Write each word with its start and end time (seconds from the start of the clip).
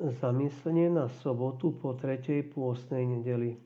Zamyslenie 0.00 0.88
na 0.88 1.12
sobotu 1.20 1.76
po 1.76 1.92
tretej 1.92 2.56
pôstnej 2.56 3.04
nedeli. 3.04 3.60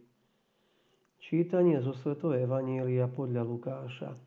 Čítanie 1.23 1.79
zo 1.79 1.95
Svetov 1.95 2.35
Evanielia 2.35 3.07
podľa 3.07 3.47
Lukáša. 3.47 4.19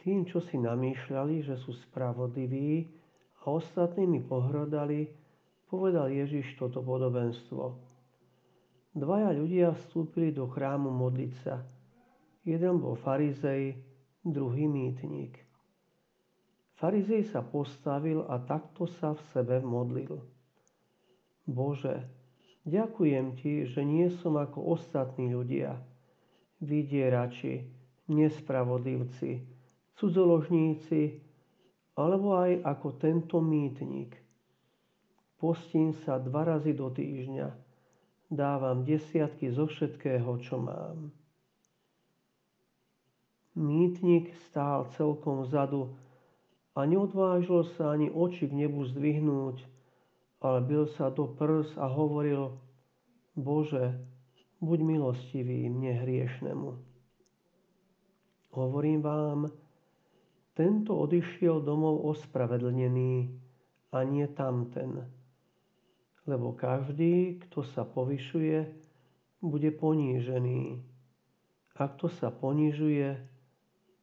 Tým, 0.00 0.24
čo 0.24 0.40
si 0.40 0.56
namýšľali, 0.56 1.44
že 1.44 1.60
sú 1.60 1.76
spravodliví 1.76 2.88
a 3.44 3.52
ostatnými 3.52 4.24
pohrdali, 4.24 5.12
povedal 5.68 6.08
Ježiš 6.08 6.56
toto 6.56 6.80
podobenstvo. 6.80 7.76
Dvaja 8.96 9.36
ľudia 9.36 9.76
vstúpili 9.76 10.32
do 10.32 10.48
chrámu 10.48 10.88
modliť 10.88 11.32
sa. 11.44 11.60
Jeden 12.48 12.80
bol 12.80 12.96
farizej, 12.96 13.76
druhý 14.24 14.64
mýtnik. 14.64 15.51
Farizej 16.82 17.30
sa 17.30 17.46
postavil 17.46 18.26
a 18.26 18.42
takto 18.42 18.90
sa 18.98 19.14
v 19.14 19.22
sebe 19.30 19.62
modlil. 19.62 20.18
Bože, 21.46 22.02
ďakujem 22.66 23.38
Ti, 23.38 23.70
že 23.70 23.86
nie 23.86 24.10
som 24.18 24.34
ako 24.34 24.74
ostatní 24.74 25.30
ľudia, 25.30 25.78
vydierači, 26.58 27.70
nespravodlivci, 28.10 29.46
cudzoložníci, 29.94 31.22
alebo 31.94 32.34
aj 32.34 32.66
ako 32.66 32.98
tento 32.98 33.38
mýtnik. 33.38 34.18
Postím 35.38 35.94
sa 36.02 36.18
dva 36.18 36.50
razy 36.50 36.74
do 36.74 36.90
týždňa, 36.90 37.46
dávam 38.26 38.82
desiatky 38.82 39.54
zo 39.54 39.70
všetkého, 39.70 40.34
čo 40.42 40.58
mám. 40.58 41.14
Mýtnik 43.54 44.34
stál 44.50 44.90
celkom 44.98 45.46
vzadu, 45.46 45.94
a 46.72 46.88
neodvážil 46.88 47.68
sa 47.76 47.92
ani 47.92 48.08
oči 48.08 48.48
k 48.48 48.64
nebu 48.64 48.88
zdvihnúť, 48.88 49.56
ale 50.40 50.58
bil 50.64 50.88
sa 50.96 51.12
do 51.12 51.28
prs 51.28 51.76
a 51.76 51.86
hovoril, 51.86 52.56
Bože, 53.36 53.96
buď 54.60 54.78
milostivý 54.80 55.68
mne 55.68 55.92
hriešnemu. 56.04 56.70
Hovorím 58.52 59.00
vám, 59.00 59.48
tento 60.52 60.92
odišiel 61.00 61.64
domov 61.64 62.04
ospravedlnený 62.12 63.32
a 63.92 63.98
nie 64.04 64.28
tamten. 64.36 65.08
Lebo 66.28 66.52
každý, 66.52 67.40
kto 67.48 67.64
sa 67.64 67.88
povyšuje, 67.88 68.68
bude 69.40 69.70
ponížený. 69.72 70.84
A 71.80 71.88
kto 71.88 72.12
sa 72.12 72.28
ponižuje, 72.28 73.16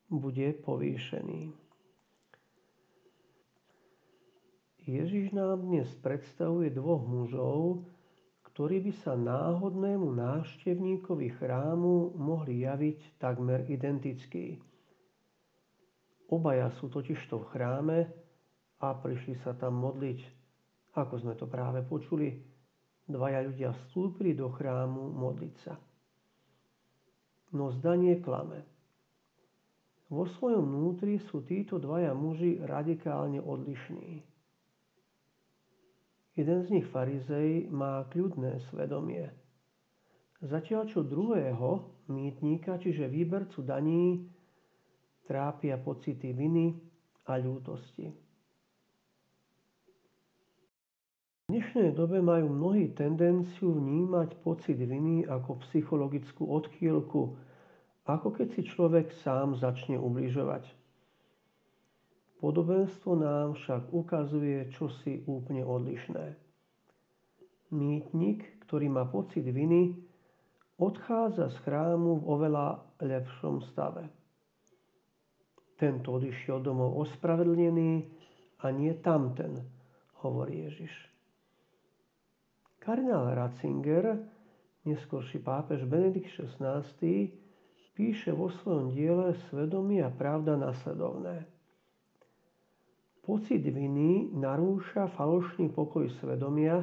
bude 0.09 0.47
povýšený. 0.65 1.68
Ježiš 4.89 5.37
nám 5.37 5.69
dnes 5.69 5.85
predstavuje 6.01 6.73
dvoch 6.73 7.05
mužov, 7.05 7.85
ktorí 8.41 8.81
by 8.89 8.93
sa 9.05 9.13
náhodnému 9.13 10.17
návštevníkovi 10.17 11.29
chrámu 11.37 12.17
mohli 12.17 12.65
javiť 12.65 13.21
takmer 13.21 13.69
identicky. 13.69 14.57
Obaja 16.33 16.73
sú 16.81 16.89
totižto 16.89 17.37
v 17.37 17.49
chráme 17.53 17.99
a 18.81 18.97
prišli 18.97 19.37
sa 19.45 19.53
tam 19.53 19.77
modliť. 19.77 20.25
Ako 20.97 21.21
sme 21.21 21.37
to 21.37 21.45
práve 21.45 21.85
počuli, 21.85 22.41
dvaja 23.05 23.45
ľudia 23.45 23.77
vstúpili 23.77 24.33
do 24.33 24.49
chrámu 24.49 25.13
modliť 25.13 25.55
sa. 25.61 25.77
No 27.53 27.69
zdanie 27.77 28.17
klame. 28.25 28.65
Vo 30.09 30.25
svojom 30.25 30.65
vnútri 30.65 31.21
sú 31.29 31.45
títo 31.45 31.77
dvaja 31.77 32.17
muži 32.17 32.57
radikálne 32.65 33.37
odlišní. 33.37 34.38
Jeden 36.39 36.63
z 36.63 36.71
nich 36.71 36.87
farizej 36.87 37.67
má 37.67 38.07
kľudné 38.07 38.63
svedomie. 38.71 39.27
Zatiaľ 40.39 40.87
čo 40.87 41.03
druhého, 41.03 41.83
mýtníka, 42.07 42.79
čiže 42.79 43.11
výbercu 43.11 43.59
daní, 43.59 44.23
trápia 45.27 45.75
pocity 45.75 46.31
viny 46.31 46.79
a 47.27 47.35
ľútosti. 47.43 48.07
V 51.43 51.47
dnešnej 51.51 51.91
dobe 51.91 52.23
majú 52.23 52.47
mnohí 52.55 52.95
tendenciu 52.95 53.75
vnímať 53.75 54.39
pocit 54.39 54.79
viny 54.79 55.27
ako 55.27 55.59
psychologickú 55.67 56.47
odchýlku, 56.55 57.35
ako 58.07 58.27
keď 58.31 58.47
si 58.55 58.63
človek 58.63 59.11
sám 59.27 59.59
začne 59.59 59.99
ubližovať. 59.99 60.71
Podobenstvo 62.39 63.19
nám 63.19 63.59
však 63.59 63.91
ukazuje 63.91 64.71
čosi 64.71 65.27
úplne 65.27 65.59
odlišné. 65.67 66.39
Mýtnik, 67.75 68.63
ktorý 68.63 68.87
má 68.87 69.03
pocit 69.11 69.43
viny, 69.43 69.99
odchádza 70.79 71.51
z 71.51 71.57
chrámu 71.67 72.23
v 72.23 72.27
oveľa 72.31 72.67
lepšom 73.03 73.59
stave. 73.67 74.07
Tento 75.75 76.15
odišiel 76.15 76.63
domov 76.63 76.95
ospravedlnený 77.03 78.07
a 78.63 78.71
nie 78.71 78.95
tamten, 79.03 79.59
hovorí 80.23 80.63
Ježiš. 80.71 80.95
Kardinál 82.79 83.35
Ratzinger, 83.35 84.15
neskôrší 84.87 85.43
pápež 85.43 85.83
Benedikt 85.83 86.31
XVI, 86.31 86.87
píše 87.91 88.31
vo 88.31 88.47
svojom 88.47 88.95
diele 88.95 89.35
Svedomie 89.51 89.99
a 89.99 90.07
pravda 90.07 90.55
nasledovné. 90.55 91.58
Pocit 93.29 93.61
viny 93.61 94.33
narúša 94.33 95.05
falošný 95.13 95.69
pokoj 95.69 96.09
svedomia 96.17 96.81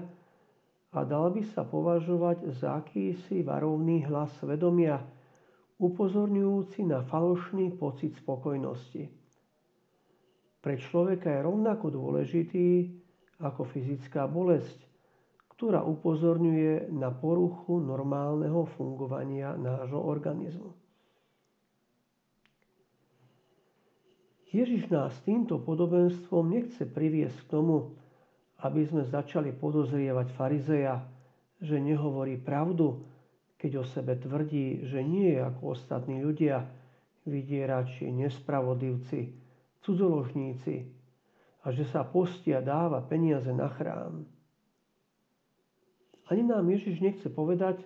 a 0.94 1.02
dal 1.02 1.34
by 1.34 1.42
sa 1.42 1.66
považovať 1.66 2.54
za 2.54 2.78
akýsi 2.78 3.42
varovný 3.42 4.06
hlas 4.06 4.30
svedomia, 4.38 5.02
upozorňujúci 5.82 6.86
na 6.86 7.02
falošný 7.02 7.74
pocit 7.74 8.14
spokojnosti. 8.22 9.10
Pre 10.62 10.74
človeka 10.78 11.34
je 11.34 11.40
rovnako 11.42 11.90
dôležitý 11.90 12.94
ako 13.42 13.66
fyzická 13.66 14.30
bolesť, 14.30 14.86
ktorá 15.50 15.82
upozorňuje 15.82 16.94
na 16.94 17.10
poruchu 17.10 17.82
normálneho 17.82 18.70
fungovania 18.78 19.58
nášho 19.58 19.98
organizmu. 19.98 20.85
Ježiš 24.56 24.88
nás 24.88 25.12
týmto 25.28 25.60
podobenstvom 25.60 26.48
nechce 26.48 26.88
priviesť 26.88 27.44
k 27.44 27.50
tomu, 27.52 27.92
aby 28.64 28.88
sme 28.88 29.04
začali 29.04 29.52
podozrievať 29.52 30.32
farizeja, 30.32 31.04
že 31.60 31.76
nehovorí 31.76 32.40
pravdu, 32.40 33.04
keď 33.60 33.80
o 33.80 33.84
sebe 33.84 34.16
tvrdí, 34.16 34.88
že 34.88 35.04
nie 35.04 35.36
je 35.36 35.44
ako 35.44 35.76
ostatní 35.76 36.24
ľudia, 36.24 36.64
vydierači, 37.28 38.08
nespravodlivci, 38.08 39.34
cudzoložníci 39.84 40.88
a 41.60 41.74
že 41.74 41.84
sa 41.92 42.06
postia 42.06 42.64
dáva 42.64 43.04
peniaze 43.04 43.52
na 43.52 43.68
chrám. 43.68 44.24
Ani 46.32 46.42
nám 46.48 46.64
Ježiš 46.72 47.04
nechce 47.04 47.28
povedať, 47.28 47.82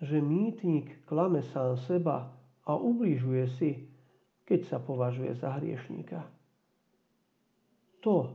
že 0.00 0.22
mýtnik 0.22 1.02
klame 1.10 1.42
sám 1.50 1.76
seba 1.82 2.30
a 2.62 2.72
ubližuje 2.78 3.44
si, 3.58 3.89
keď 4.50 4.66
sa 4.66 4.82
považuje 4.82 5.30
za 5.38 5.54
hriešníka. 5.54 6.26
To, 8.02 8.34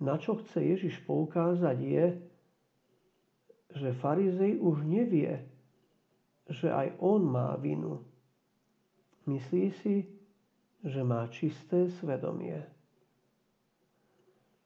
na 0.00 0.16
čo 0.16 0.40
chce 0.40 0.56
Ježiš 0.56 1.04
poukázať 1.04 1.76
je, 1.84 2.04
že 3.76 3.98
farizej 4.00 4.56
už 4.56 4.88
nevie, 4.88 5.44
že 6.48 6.72
aj 6.72 6.96
on 7.04 7.28
má 7.28 7.52
vinu. 7.60 8.00
Myslí 9.28 9.68
si, 9.84 10.08
že 10.80 11.04
má 11.04 11.28
čisté 11.28 11.92
svedomie. 12.00 12.64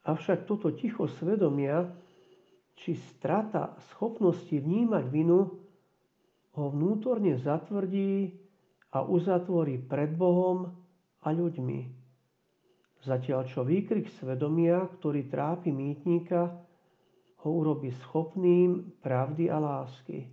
Avšak 0.06 0.46
toto 0.46 0.70
ticho 0.70 1.10
svedomia, 1.10 1.90
či 2.78 2.94
strata 2.94 3.74
schopnosti 3.90 4.54
vnímať 4.54 5.04
vinu, 5.10 5.58
ho 6.54 6.64
vnútorne 6.70 7.34
zatvrdí 7.34 8.41
a 8.92 8.98
uzatvorí 9.00 9.80
pred 9.80 10.12
Bohom 10.12 10.68
a 11.24 11.28
ľuďmi. 11.32 11.80
Zatiaľ 13.02 13.50
čo 13.50 13.66
výkrik 13.66 14.06
svedomia, 14.20 14.86
ktorý 14.86 15.26
trápi 15.26 15.74
mýtnika, 15.74 16.54
ho 17.42 17.48
urobí 17.50 17.90
schopným 18.06 19.02
pravdy 19.02 19.50
a 19.50 19.58
lásky. 19.58 20.30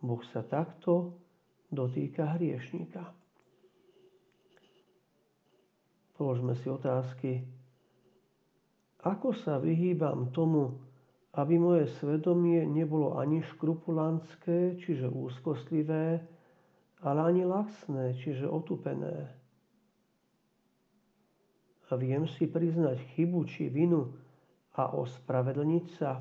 Boh 0.00 0.22
sa 0.32 0.40
takto 0.40 1.20
dotýka 1.68 2.38
hriešníka. 2.38 3.12
Položme 6.16 6.56
si 6.58 6.66
otázky. 6.66 7.44
Ako 9.04 9.36
sa 9.36 9.60
vyhýbam 9.60 10.34
tomu, 10.34 10.80
aby 11.36 11.60
moje 11.60 11.86
svedomie 12.00 12.64
nebolo 12.66 13.20
ani 13.20 13.44
škrupulantské, 13.54 14.80
čiže 14.82 15.06
úzkostlivé, 15.06 16.24
ale 17.02 17.20
ani 17.34 17.44
laxné, 17.46 18.14
čiže 18.18 18.50
otupené. 18.50 19.30
A 21.88 21.96
viem 21.96 22.28
si 22.28 22.44
priznať 22.44 23.00
chybu 23.16 23.48
či 23.48 23.72
vinu 23.72 24.12
a 24.76 24.92
ospravedlniť 24.92 25.84
sa? 25.96 26.20